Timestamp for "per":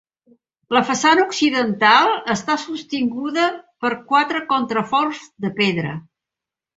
3.85-3.91